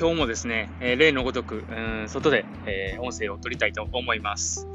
[0.00, 4.66] 今日もですね、えー、例のごとく、うん、外で、えー、音声を取りたいと思います。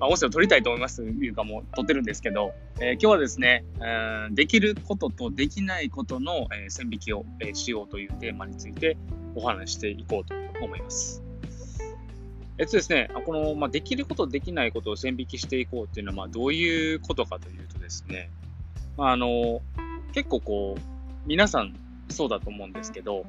[0.00, 3.66] まあ、音声を取りたいと思いますというかもう撮ってるんですけど、えー、今日はですね、
[4.26, 8.96] うん、できることとできないことの、え線引きを、えしようというテーマについて
[9.34, 10.34] お話していこうと
[10.64, 11.22] 思います。
[12.56, 18.30] えっとですね、この、まあ、できること、できないことを線引きしていこうっていうのは、まあ、どういうことかというとですね、
[18.96, 19.60] まあ、あの、
[20.14, 20.80] 結構こう、
[21.26, 21.74] 皆さん
[22.08, 23.26] そうだと思うんですけど、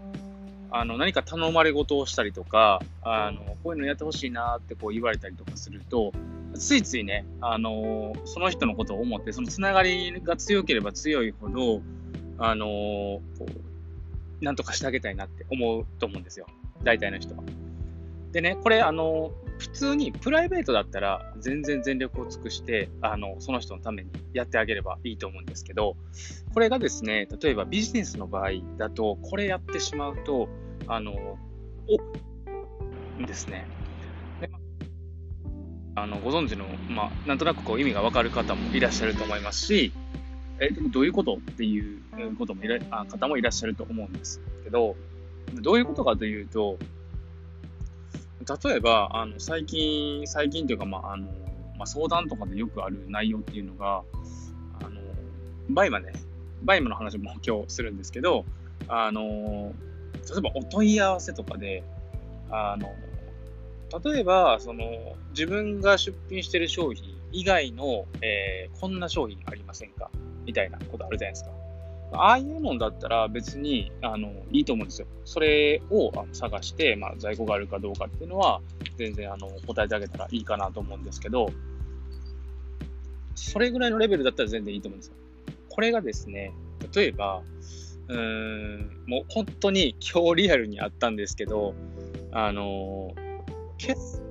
[0.72, 6.12] あの、何か頼まれ事をしたりとか、あの、こういうのやってほしいなってこう言われたりとかすると、
[6.56, 11.82] ついついね、あの、その人のことを思って、そのつながりが強ければ強いほど、
[12.38, 16.48] あの、こう、なんとかしてあげたいなって思うと思うんですよ。
[16.84, 17.44] 大体の人は。
[18.32, 25.96] でね、これ、あの、普通にプライベートだったら全然全力を尽くして、あの、その人のためにやってあげればいいと思うんですけど、
[26.54, 30.48] これがですね、例えばビジネスの場合だと、これやってしまうと、
[30.88, 31.14] あの、
[33.20, 33.68] お、ですね。
[35.96, 39.92] あの、ご存知の、まあ、なんとなくこう意味がわかる方もいらっしゃると思いますし、
[40.60, 42.02] え、でもどういうことっていう
[42.38, 44.96] こともいらあ方もいらっしゃると思うんですけど、
[45.56, 46.78] どういうことかというと、
[48.64, 51.28] 例えば、あの、最近、最近というか、まあ、あの、
[51.78, 54.04] まあ、相談とかでよくある内容っていうのが、
[54.82, 55.02] あの、
[55.70, 56.14] バイマね、
[56.64, 58.46] バイマの話も今日するんですけど、
[58.88, 59.74] あの、
[60.30, 61.84] 例えばお問い合わせとかで、
[62.50, 62.90] あの、
[64.12, 64.84] 例えば、その、
[65.32, 70.10] 自分が出品してる商品以外の、えー、こんな商品ありませんか？
[70.46, 71.52] みたいなことあるじゃないですか。
[72.12, 75.08] ああいうのだったら別に、あの、いいと思うんですよ。
[75.26, 78.62] それを探して、まあ、在庫があるかどうかっていうのは、
[78.98, 81.50] 全然、あの、答えてあげたらいいかなと思うんですけど、
[83.36, 85.14] それぐらいのレベルだったら全然いいと思うんですよ。
[85.70, 86.54] これがですね、
[86.96, 87.42] 例えば、
[88.08, 91.76] うーん、もう本当に今日リアルにあったんですけど、
[92.32, 93.14] あの、
[93.78, 94.22] 決、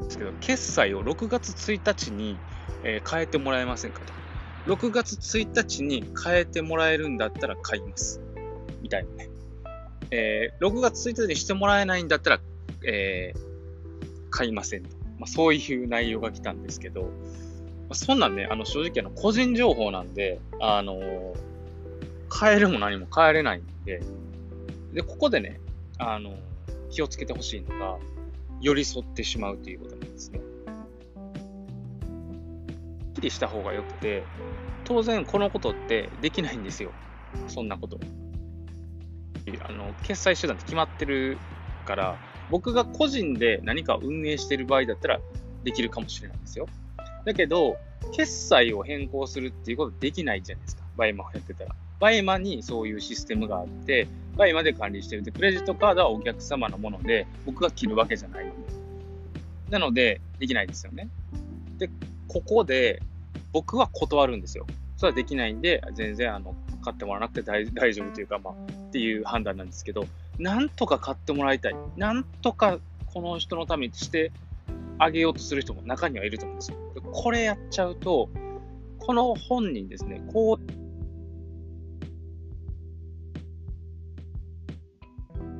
[0.00, 2.38] ですけど、決済を6月1日に、
[2.82, 4.17] えー、変えてもらえませんかと。
[4.68, 8.20] 6月1日に変えてもらえるんだったら買います。
[8.82, 9.30] みたいなね。
[10.10, 12.40] えー、6月1日にしてもらえないんだったら、
[12.84, 13.40] えー、
[14.28, 14.90] 買いませんと。
[15.18, 17.08] まあ、そういう内容が来たんですけど、ま
[17.92, 21.34] あ、そんなんね、あの、正直あの、個人情報なんで、あのー、
[22.38, 24.02] 変えるも何も変えれないんで、
[24.92, 25.60] で、ここでね、
[25.96, 26.36] あのー、
[26.90, 27.98] 気をつけてほしいのが、
[28.60, 30.40] 寄り添ってしまうということなんですね。
[33.18, 34.22] きりした方がよくて、
[34.84, 36.92] 当然このことってできないんですよ。
[37.48, 37.98] そんなこと。
[39.66, 41.38] あの、決済手段って決まってる
[41.86, 42.16] から、
[42.50, 45.20] 僕が個人で何か運営してる場合だったら
[45.64, 46.66] できるかもしれないですよ。
[47.24, 47.76] だけど、
[48.12, 50.82] 決済を変更するっていうことできないじゃないですか。
[50.96, 51.74] バイマをやってたら。
[52.00, 54.06] バイマにそういうシステムがあって、
[54.36, 55.22] バイマで管理してる。
[55.22, 58.58] で、クレジットカードはお客様のもので、僕が切るわけじゃないので。
[59.70, 61.08] なので、できないですよね。
[61.78, 61.90] で、
[62.28, 63.02] ここで
[63.52, 64.66] 僕は断るんですよ。
[64.96, 70.06] それはできないんで、全然あの買ってもらわなくて大丈夫というか、まあ、っていう判断なんですけど、
[70.38, 71.76] なんとか買ってもらいたい。
[71.96, 74.32] なんとかこの人のためにして
[74.98, 76.78] あげようとする人も中にはいると思うんですよ。
[77.12, 78.28] これやっちゃうと、
[78.98, 80.78] この本人ですね、こう、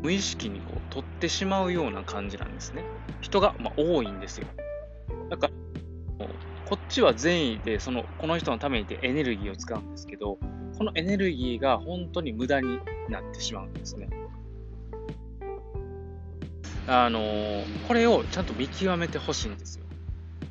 [0.03, 2.85] 無意識にこう取ってしまうような感じなんですね。
[3.21, 4.47] 人が、まあ、多いんですよ。
[5.31, 5.49] だか
[6.19, 6.27] ら、
[6.69, 10.39] こっちは善意で、その、この人のためにってエネルギーを使うんですけど、
[10.77, 14.11] このエネルギーが本当に無駄になってしまうんですね。
[16.87, 17.21] あの、
[17.87, 19.87] これをちゃんと見極めてほしいんですよ。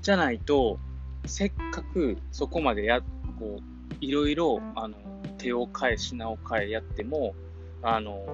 [0.01, 0.79] じゃないと、
[1.27, 3.01] せっかくそこまでや、
[3.38, 4.95] こう、いろいろ、あの、
[5.38, 7.35] 手を変え、品を変えやっても、
[7.83, 8.25] あの、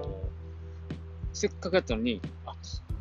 [1.33, 2.55] せっかくやったのに、あ、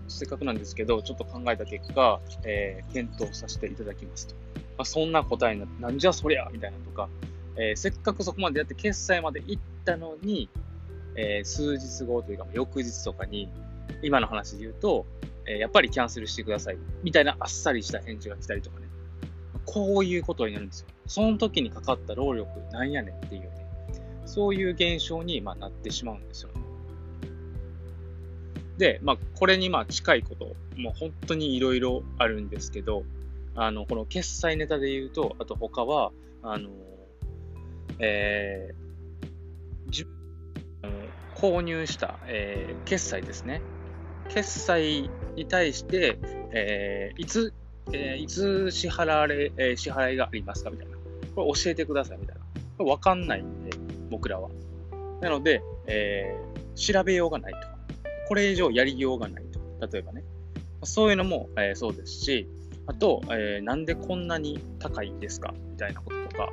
[0.08, 4.34] せっかくなんですけど、ちょっと考えた結果、えー、検討させていただきますと。
[4.82, 7.08] まあ、そんな答えになって、なんじゃそりゃみたいなとか、
[7.56, 10.48] えー、せっかくそこまでやって決済まで行ったのに、
[11.14, 13.48] えー、数日後というか、翌日とかに、
[14.02, 15.06] 今の話で言うと、
[15.46, 16.78] えー、やっぱりキャンセルしてください。
[17.04, 18.88] みたいなあっさりした返事が来たりとかね。
[19.66, 20.88] こういうことになるんですよ。
[21.06, 23.50] その時にかかった労力なんやねんっていうね。
[24.26, 26.60] そういう現象に、まあ、なってしまうんですよね。
[28.78, 33.04] で、まあ、これにまあ近いこと、もう本当にいろいろあるんですけど、
[33.54, 36.12] あの、この決済ネタで言うと、あと他は、
[36.42, 36.70] あの、
[37.98, 40.12] えー、自分、
[41.34, 43.60] 購入した、えー、決済ですね。
[44.28, 46.18] 決済に対して、
[46.52, 47.52] えー、いつ、
[47.92, 50.96] えー、いつ支払われ、えー、支払いがありますかみたいな。
[51.34, 52.42] これ教えてくださいみたいな。
[52.78, 53.70] これわかんないんで、
[54.10, 54.48] 僕らは。
[55.20, 56.34] なので、え
[56.74, 57.58] 調べようがないと。
[58.28, 59.60] これ以上やりようがないと。
[59.86, 60.24] 例えばね。
[60.84, 62.48] そういうのも、えー、そうですし、
[62.86, 65.54] あと、えー、なんでこんなに高いんですか？
[65.70, 66.52] みたいなこととか、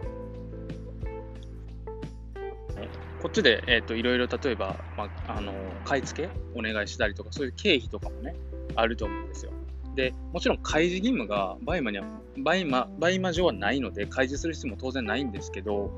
[3.21, 5.53] こっちで、えっ、ー、と、いろいろ例えば、まあ、あの、
[5.83, 8.33] 買い付けお願いしたりとか、そういう経費とかもね、
[8.75, 9.51] あると思うんですよ。
[9.95, 12.05] で、もちろん開示義務がバイマには、
[12.37, 15.91] バイマ、バイマ上はないので、開示する必要も当然ないんですけど、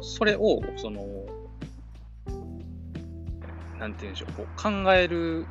[0.00, 1.04] それを、その、
[3.80, 5.46] なんて言うんでしょう、こう考える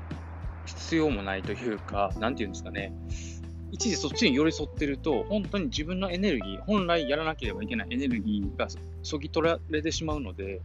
[0.65, 2.93] 必要もないというか、なんて言うんですかね、
[3.71, 8.67] 一時そっちに寄り添ってると、本当に自分のエネルギー、本来やらなければいけないエネルギーが
[9.03, 10.61] そぎ取られてしまうので、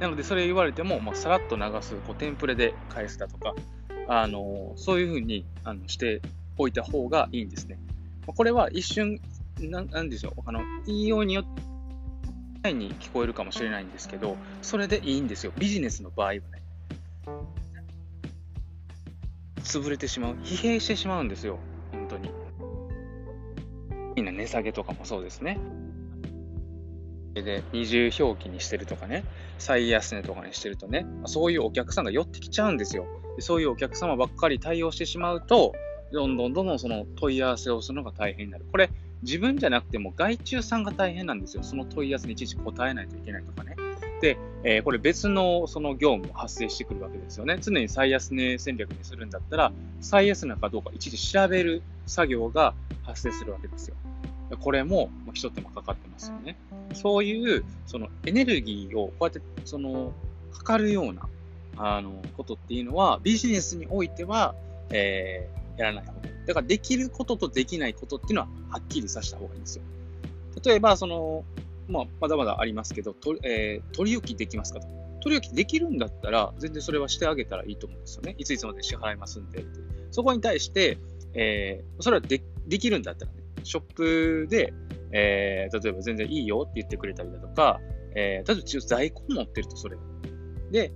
[0.00, 3.54] なので、それ言われても、まあ、さらっと流す、こうテンプレで返すだとか、
[4.08, 6.20] あのそういうふうにあのして
[6.58, 7.78] おいた方がいいんですね。
[8.26, 9.20] これは一瞬、
[9.60, 11.44] ななんでしょう、あの言いようによっ
[12.62, 15.52] てに聞こえるかもしれないんですけど、それでいいんですよ。
[15.58, 16.42] ビジネスの場合はね。
[19.70, 20.34] 潰れてしまう。
[20.42, 21.58] 疲弊してしまうんですよ。
[21.92, 22.30] 本当に。
[24.16, 25.58] みんな値下げとかもそうですね。
[27.34, 29.24] で、二重表記にしてるとかね、
[29.58, 33.06] 最安値とかにしてるとね、そういうお客さんが寄ってきちゃうんですよ。
[33.36, 35.72] でそういうお客様ばっかり対応してしまうと、
[36.12, 38.66] どんどんどんどんその問い合わせをするのが大変になる。
[38.70, 38.90] これ、
[39.22, 41.62] 自分じゃなくても外注さんが大変なんですよ。
[41.62, 43.76] その問い合わせにいちいち答えないといけないとかね。
[44.20, 47.58] で、えー、これ別のその業務も発生してくるわけですよね。
[47.60, 53.96] 常に最安値戦略にするんだったら、最安値かどうかいちいち調べる作業が発生するわけですよ。
[54.58, 56.56] これも一手間かかってますよね。
[56.92, 60.12] そういうそのエネルギーをこうやってその
[60.52, 61.28] かかるような
[61.76, 64.54] あのことっていうのはビジネスにおいては、
[64.90, 66.46] えー、やらない方がいい。
[66.46, 69.84] だからできることとできないことっていうのははっきりさせた方がいいんですよ。
[70.64, 71.44] 例えば、その、
[71.90, 74.86] まあ、まだまだありますけど、とえー、取り置きできますかと。
[75.22, 78.34] 取り置きできるんだったら、全然それはしてあげたらいいと思うんですよね。
[78.38, 79.64] いついつまで支払いますんで。
[80.10, 80.98] そこに対して、
[81.34, 84.72] えー、それはでできるんだったらね、ショップで、
[85.12, 87.80] えー、例えば全然いいよって言ってくれたりだとか、
[88.14, 89.96] えー、例えば在庫持ってるとそれ。
[90.70, 90.92] で、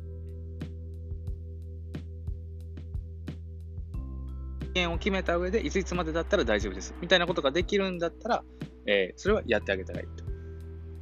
[4.75, 6.95] 件を決めた上で、いついつまでだったら大丈夫です。
[7.01, 8.45] みたいなことができるんだったら、
[8.87, 10.24] えー、それはやってあげたらいいと。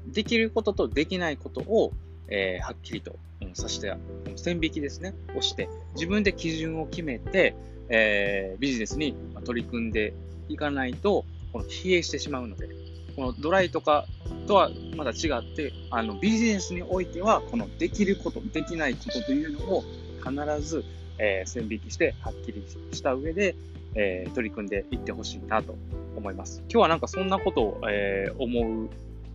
[0.07, 1.93] できることとできないことを、
[2.29, 3.95] えー、はっきりと、うん、さして、
[4.37, 7.55] 線引きですね、をして、自分で基準を決めて、
[7.89, 9.15] えー、ビジネスに
[9.45, 10.15] 取り組んで
[10.49, 12.69] いかないと、この疲弊してしまうので、
[13.17, 14.07] このドライとか
[14.47, 19.85] とはまた違って、あのビジネスにおいては、このできること、できないことというのを
[20.25, 20.85] 必ず、
[21.19, 23.55] えー、線引きしてはっきりした上で、
[23.95, 25.77] えー、取り組んでいってほしいなと
[26.17, 26.63] 思います。
[26.71, 28.89] 今日はなんかそんなことを、えー、思う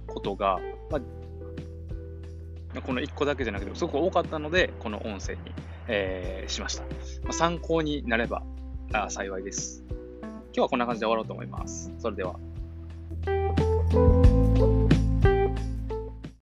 [0.07, 0.59] ことが、
[0.89, 0.99] ま
[2.75, 5.39] あ、この1個だけじゃなくてすごく多かったので、この音声に、
[5.87, 6.83] えー、しました。
[6.83, 8.43] まあ、参考になれば
[8.93, 9.83] あ幸いです。
[9.89, 11.93] 今日はこんな感じで終わろうと思います。
[11.99, 12.39] それでは。